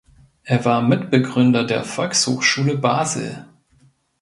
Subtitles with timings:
[0.45, 3.45] Er war Mitbegründer der Volkshochschule Basel.